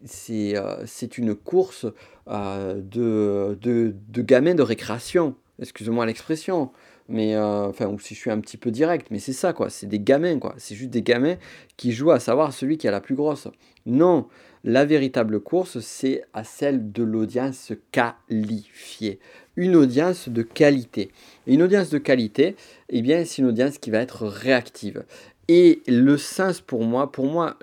[0.56, 0.84] euh,
[1.16, 1.86] une course
[2.28, 5.34] euh, de, de, de gamins de récréation.
[5.60, 6.70] Excuse-moi l'expression,
[7.08, 9.68] mais euh, enfin, ou si je suis un petit peu direct, mais c'est ça quoi.
[9.68, 10.54] C'est des gamins quoi.
[10.58, 11.36] C'est juste des gamins
[11.76, 13.48] qui jouent à savoir celui qui a la plus grosse.
[13.84, 14.26] Non,
[14.62, 19.18] la véritable course, c'est à celle de l'audience qualifiée.
[19.56, 21.10] Une audience de qualité.
[21.46, 22.56] une audience de qualité,
[22.90, 25.04] eh bien, c'est une audience qui va être réactive.
[25.52, 27.58] Et le sens pour moi, pour moi,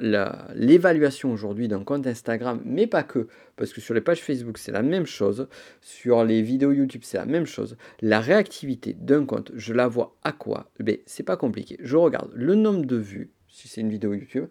[0.53, 4.73] l'évaluation aujourd'hui d'un compte Instagram, mais pas que, parce que sur les pages Facebook c'est
[4.73, 5.47] la même chose,
[5.79, 7.77] sur les vidéos YouTube c'est la même chose.
[8.01, 10.69] La réactivité d'un compte, je la vois à quoi?
[10.81, 11.77] Ben c'est pas compliqué.
[11.79, 14.47] Je regarde le nombre de vues, si c'est une vidéo YouTube,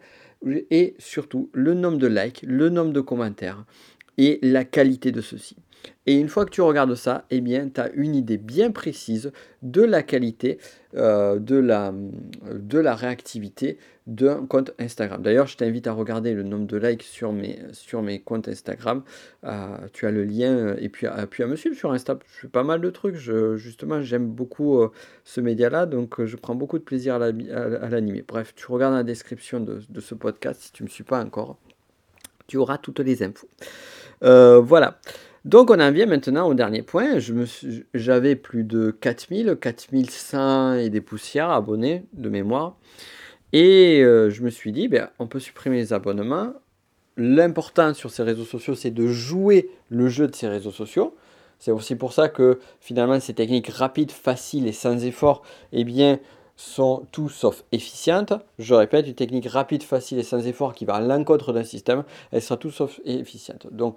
[0.70, 3.66] et surtout le nombre de likes, le nombre de commentaires
[4.16, 5.56] et la qualité de ceci.
[6.06, 9.32] Et une fois que tu regardes ça, eh bien, tu as une idée bien précise
[9.62, 10.58] de la qualité,
[10.94, 11.92] euh, de, la,
[12.52, 15.20] de la réactivité d'un compte Instagram.
[15.20, 19.02] D'ailleurs, je t'invite à regarder le nombre de likes sur mes, sur mes comptes Instagram.
[19.42, 22.16] Euh, tu as le lien euh, et puis, puis à me suivre sur Insta.
[22.34, 23.16] Je fais pas mal de trucs.
[23.16, 24.80] Je, justement, j'aime beaucoup
[25.24, 27.18] ce média-là, donc je prends beaucoup de plaisir à
[27.88, 28.24] l'animer.
[28.26, 31.20] Bref, tu regardes la description de, de ce podcast si tu ne me suis pas
[31.20, 31.58] encore.
[32.46, 33.48] Tu auras toutes les infos.
[34.20, 35.00] voilà.
[35.46, 37.18] Donc on en vient maintenant au dernier point.
[37.94, 42.76] J'avais plus de 4000, 4100 et des poussières abonnés de mémoire.
[43.52, 46.52] Et euh, je me suis dit, ben, on peut supprimer les abonnements.
[47.16, 51.14] L'important sur ces réseaux sociaux, c'est de jouer le jeu de ces réseaux sociaux.
[51.60, 56.18] C'est aussi pour ça que finalement ces techniques rapides, faciles et sans effort, eh bien,
[56.56, 58.32] sont tout sauf efficientes.
[58.58, 62.02] Je répète, une technique rapide, facile et sans effort qui va à l'encontre d'un système,
[62.32, 63.68] elle sera tout sauf efficiente.
[63.70, 63.96] Donc,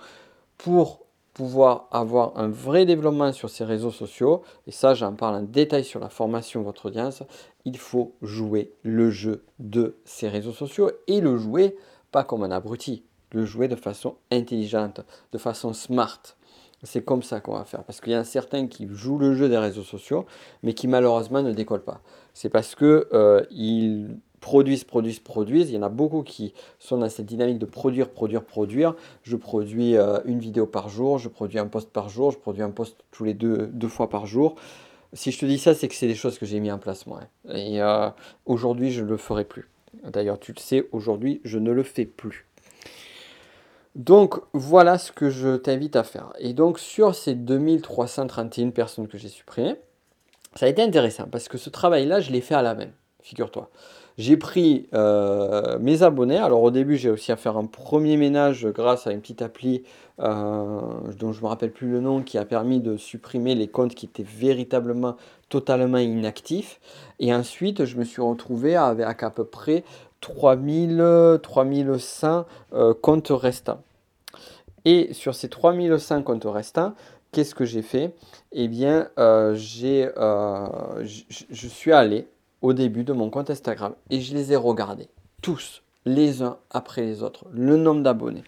[0.60, 1.09] pour
[1.40, 5.86] pouvoir avoir un vrai développement sur ces réseaux sociaux, et ça j'en parle en détail
[5.86, 7.24] sur la formation votre audience,
[7.64, 11.78] il faut jouer le jeu de ces réseaux sociaux et le jouer
[12.12, 15.00] pas comme un abruti, le jouer de façon intelligente,
[15.32, 16.20] de façon smart.
[16.84, 17.86] C'est comme ça qu'on va faire.
[17.86, 20.26] Parce qu'il y a certains qui jouent le jeu des réseaux sociaux,
[20.62, 22.02] mais qui malheureusement ne décollent pas.
[22.34, 23.46] C'est parce que euh,
[24.40, 25.70] produisent, produisent, produisent.
[25.70, 28.96] Il y en a beaucoup qui sont dans cette dynamique de produire, produire, produire.
[29.24, 32.64] Je produis euh, une vidéo par jour, je produis un post par jour, je produis
[32.64, 34.56] un post tous les deux, deux fois par jour.
[35.14, 37.08] Si je te dis ça, c'est que c'est des choses que j'ai mis en place
[37.08, 37.22] moi.
[37.50, 38.10] Et euh,
[38.46, 39.70] aujourd'hui, je ne le ferai plus.
[40.04, 42.46] D'ailleurs, tu le sais, aujourd'hui, je ne le fais plus.
[43.96, 46.32] Donc voilà ce que je t'invite à faire.
[46.40, 49.76] Et donc sur ces 2331 personnes que j'ai supprimées,
[50.56, 52.90] ça a été intéressant parce que ce travail-là, je l'ai fait à la main,
[53.22, 53.70] figure-toi.
[54.20, 56.38] J'ai pris euh, mes abonnés.
[56.38, 59.84] Alors au début, j'ai aussi à faire un premier ménage grâce à une petite appli
[60.20, 60.82] euh,
[61.18, 63.96] dont je ne me rappelle plus le nom qui a permis de supprimer les comptes
[63.96, 65.16] qui étaient véritablement
[65.48, 66.82] totalement inactifs.
[67.20, 69.86] Et ensuite, je me suis retrouvé avec à peu près
[70.20, 73.82] 3000, 3100 euh, comptes restants.
[74.84, 76.94] Et sur ces 3100 comptes restants,
[77.32, 78.14] qu'est-ce que j'ai fait?
[78.52, 79.08] Eh bien,
[79.54, 82.28] j'ai, je suis allé
[82.62, 85.08] au début de mon compte Instagram et je les ai regardés,
[85.42, 88.44] tous, les uns après les autres, le nombre d'abonnés.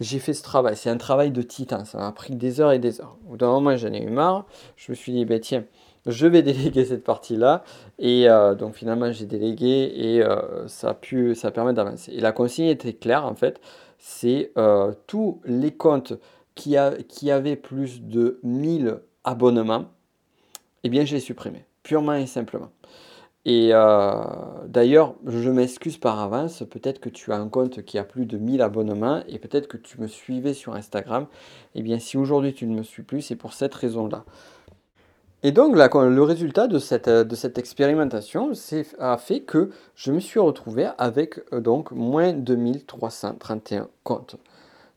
[0.00, 2.78] J'ai fait ce travail, c'est un travail de titan, ça m'a pris des heures et
[2.78, 3.16] des heures.
[3.26, 5.64] Au bout d'un moment, j'en ai eu marre, je me suis dit, ben tiens,
[6.06, 7.64] je vais déléguer cette partie-là.
[7.98, 10.24] Et euh, donc finalement, j'ai délégué et
[10.68, 12.12] ça, a pu, ça permet d'avancer.
[12.12, 13.60] Et la consigne était claire, en fait,
[13.98, 14.52] c'est
[15.06, 16.14] tous les comptes
[16.54, 19.86] qui, a, qui avait plus de 1000 abonnements,
[20.82, 22.70] eh bien, je l'ai supprimé, purement et simplement.
[23.46, 24.22] Et euh,
[24.66, 28.36] d'ailleurs, je m'excuse par avance, peut-être que tu as un compte qui a plus de
[28.36, 31.26] 1000 abonnements et peut-être que tu me suivais sur Instagram.
[31.74, 34.24] Eh bien, si aujourd'hui tu ne me suis plus, c'est pour cette raison-là.
[35.42, 38.52] Et donc, le résultat de cette, de cette expérimentation
[38.98, 44.36] a fait que je me suis retrouvé avec euh, donc moins de 1331 comptes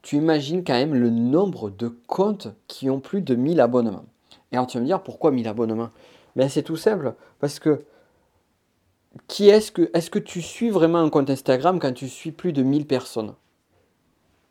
[0.04, 4.06] tu imagines quand même le nombre de comptes qui ont plus de 1000 abonnements.
[4.52, 5.90] Et alors tu vas me dire pourquoi 1000 abonnements?
[6.36, 7.84] Ben c'est tout simple, parce que
[9.28, 12.54] qui est-ce que est-ce que tu suis vraiment un compte Instagram quand tu suis plus
[12.54, 13.34] de 1000 personnes?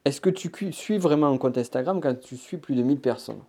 [0.05, 3.41] Est-ce que tu suis vraiment un compte Instagram quand tu suis plus de 1000 personnes?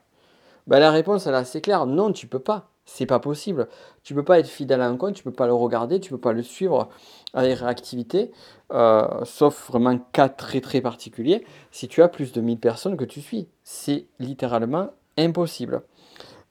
[0.67, 2.69] Ben, la réponse elle est assez claire, non, tu peux pas.
[2.85, 3.69] C'est pas possible.
[4.03, 6.19] Tu peux pas être fidèle à un compte, tu peux pas le regarder, tu peux
[6.19, 6.89] pas le suivre
[7.33, 8.31] à les réactivités,
[8.73, 13.05] euh, sauf vraiment cas très très particuliers, si tu as plus de 1000 personnes que
[13.05, 13.47] tu suis.
[13.63, 15.83] C'est littéralement impossible.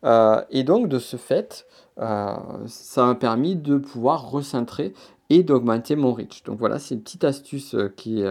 [0.05, 1.67] Euh, et donc de ce fait,
[1.99, 2.35] euh,
[2.67, 4.95] ça m'a permis de pouvoir recentrer
[5.31, 6.43] et d'augmenter mon reach.
[6.45, 8.23] Donc voilà, c'est une petite astuce qui,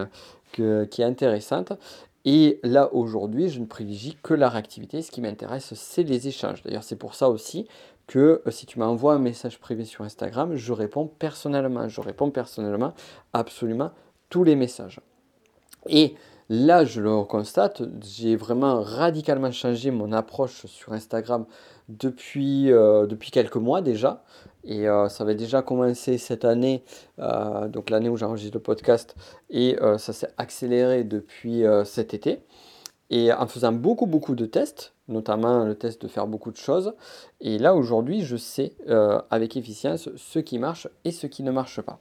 [0.52, 1.72] qui est intéressante.
[2.24, 5.02] Et là, aujourd'hui, je ne privilégie que la réactivité.
[5.02, 6.62] Ce qui m'intéresse, c'est les échanges.
[6.62, 7.66] D'ailleurs, c'est pour ça aussi
[8.06, 11.88] que euh, si tu m'envoies un message privé sur Instagram, je réponds personnellement.
[11.88, 12.94] Je réponds personnellement
[13.32, 13.90] absolument
[14.28, 15.00] tous les messages.
[15.88, 16.14] Et
[16.52, 21.46] là, je le constate, j'ai vraiment radicalement changé mon approche sur Instagram
[21.88, 24.22] depuis, euh, quelques mois déjà.
[24.62, 26.84] Et euh, ça avait déjà commencé cette année,
[27.18, 29.16] euh, donc l'année où j'enregistre le podcast,
[29.48, 32.42] et ça s'est accéléré depuis cet été.
[33.08, 36.94] Et en faisant beaucoup, beaucoup de tests, notamment le test de faire beaucoup de choses.
[37.40, 38.72] Et là, aujourd'hui, je sais
[39.30, 42.00] avec efficience ce qui marche et ce qui ne marche pas.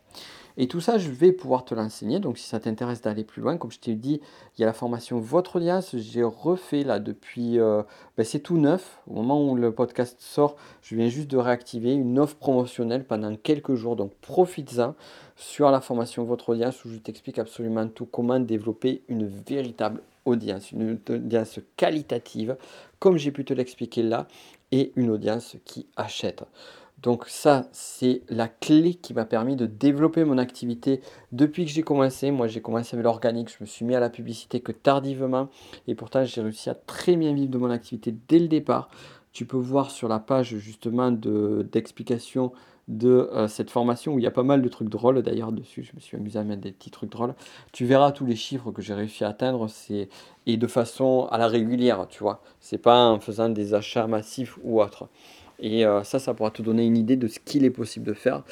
[0.58, 2.20] Et tout ça, je vais pouvoir te l'enseigner.
[2.20, 4.22] Donc, si ça t'intéresse d'aller plus loin, comme je t'ai dit,
[4.58, 5.96] il y a la formation Votre audience.
[5.96, 7.60] J'ai refait là depuis.
[7.60, 7.84] Euh,
[8.18, 9.00] ben, c'est tout neuf.
[9.08, 13.36] Au moment où le podcast sort, je viens juste de réactiver une offre promotionnelle pendant
[13.36, 13.96] quelques jours.
[13.96, 14.96] Donc, profites-en
[15.36, 20.72] sur la formation Votre audience où je t'explique absolument tout comment développer une véritable audience,
[20.72, 22.58] une audience qualitative,
[23.00, 24.28] comme j'ai pu te l'expliquer là,
[24.72, 26.44] et une audience qui achète.
[27.02, 31.82] Donc ça, c'est la clé qui m'a permis de développer mon activité depuis que j'ai
[31.82, 32.30] commencé.
[32.30, 35.50] Moi, j'ai commencé avec l'organique, je me suis mis à la publicité que tardivement.
[35.88, 38.90] Et pourtant, j'ai réussi à très bien vivre de mon activité dès le départ.
[39.34, 42.54] Tu peux voir sur la page justement d'explication de,
[43.04, 45.84] euh, cette formation où il y a pas mal de trucs drôles d'ailleurs dessus.
[45.84, 47.34] Je me suis amusé à mettre des petits trucs drôles.
[47.72, 49.68] Tu verras tous les chiffres que j'ai réussi à atteindre
[50.48, 52.42] et de façon à la régulière, tu vois.
[52.60, 55.10] C'est pas en faisant des achats massifs ou autres.
[55.60, 58.14] Et euh, ça, ça pourra te donner une idée de ce qu'il est possible de
[58.14, 58.44] faire.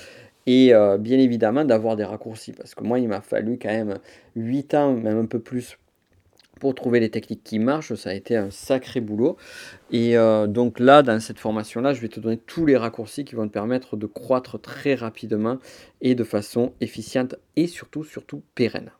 [0.46, 2.54] Et euh, bien évidemment d'avoir des raccourcis.
[2.54, 4.00] Parce que moi, il m'a fallu quand même
[4.36, 5.78] 8 ans, même un peu plus,
[6.60, 7.94] pour trouver les techniques qui marchent.
[7.96, 9.38] Ça a été un sacré boulot.
[9.92, 13.36] Et euh, donc là, dans cette formation-là, je vais te donner tous les raccourcis qui
[13.36, 15.58] vont te permettre de croître très rapidement
[16.02, 18.92] et de façon efficiente et surtout, surtout pérenne.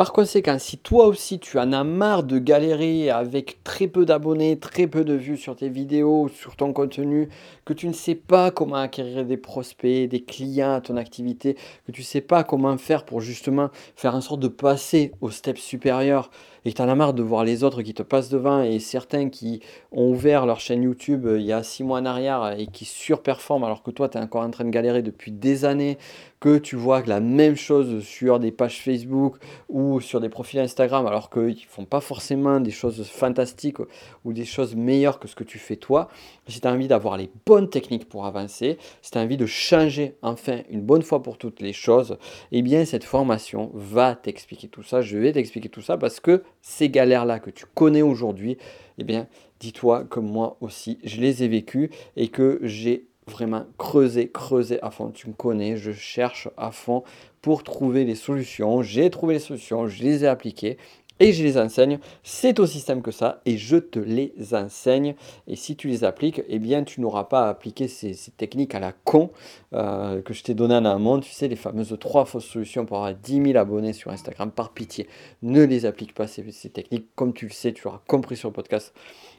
[0.00, 4.58] Par conséquent, si toi aussi tu en as marre de galérer avec très peu d'abonnés,
[4.58, 7.28] très peu de vues sur tes vidéos, sur ton contenu,
[7.66, 11.92] que tu ne sais pas comment acquérir des prospects, des clients à ton activité, que
[11.92, 15.58] tu ne sais pas comment faire pour justement faire en sorte de passer au step
[15.58, 16.30] supérieur
[16.64, 18.78] et que tu en as marre de voir les autres qui te passent devant et
[18.78, 19.60] certains qui
[19.92, 22.84] ont ouvert leur chaîne YouTube euh, il y a six mois en arrière et qui
[22.84, 25.98] surperforment alors que toi tu es encore en train de galérer depuis des années,
[26.40, 29.36] que tu vois la même chose sur des pages Facebook
[29.68, 33.76] ou sur des profils Instagram alors qu'ils ne font pas forcément des choses fantastiques
[34.24, 36.08] ou des choses meilleures que ce que tu fais toi,
[36.48, 39.46] si tu as envie d'avoir les bonnes techniques pour avancer, si tu as envie de
[39.46, 42.16] changer enfin une bonne fois pour toutes les choses,
[42.52, 45.02] eh bien cette formation va t'expliquer tout ça.
[45.02, 48.56] Je vais t'expliquer tout ça parce que ces galères-là que tu connais aujourd'hui,
[48.96, 49.28] eh bien
[49.60, 54.90] dis-toi que moi aussi je les ai vécues et que j'ai vraiment creuser, creuser à
[54.90, 55.10] fond.
[55.10, 57.04] Tu me connais, je cherche à fond
[57.40, 58.82] pour trouver les solutions.
[58.82, 60.76] J'ai trouvé les solutions, je les ai appliquées
[61.20, 61.98] et je les enseigne.
[62.24, 65.14] C'est aussi simple que ça et je te les enseigne.
[65.46, 68.80] Et si tu les appliques, eh bien tu n'auras pas à appliquer ces, techniques à
[68.80, 69.30] la con
[69.74, 71.20] euh, que je t'ai donné en amont.
[71.20, 74.50] Tu sais, les fameuses trois fausses solutions pour avoir 10 000 abonnés sur Instagram.
[74.50, 75.06] Par pitié,
[75.42, 77.08] ne les applique pas ces, techniques.
[77.14, 78.94] Comme tu le sais, tu l'auras compris sur le podcast.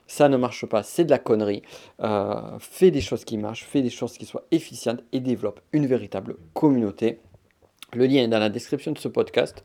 [0.08, 1.64] Ça ne marche pas, c'est de la connerie.
[2.02, 5.88] Euh, fais des choses qui marchent, fais des choses qui soient efficientes et développe une
[5.88, 7.20] véritable communauté.
[7.94, 9.64] Le lien est dans la description de ce podcast.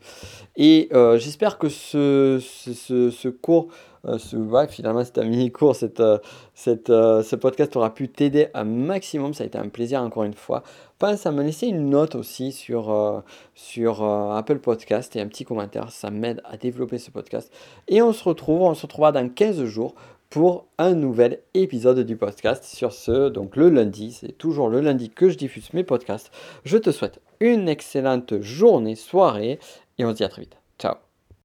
[0.57, 3.69] Et euh, j'espère que ce, ce, cours,
[4.05, 4.35] euh, ce,
[4.69, 9.33] finalement c'est un mini-cours, cette, euh, ce podcast aura pu t'aider un maximum.
[9.33, 10.63] Ça a été un plaisir encore une fois.
[10.99, 13.23] Pense à me laisser une note aussi sur,
[13.55, 15.91] sur Apple Podcast et un petit commentaire.
[15.91, 17.51] Ça m'aide à développer ce podcast.
[17.87, 19.95] Et on se retrouve, on se retrouvera dans 15 jours
[20.29, 22.63] pour un nouvel épisode du podcast.
[22.65, 26.31] Sur ce, donc le lundi, c'est toujours le lundi que je diffuse mes podcasts.
[26.65, 29.59] Je te souhaite une excellente journée, soirée,
[29.97, 30.57] et on se dit à très vite.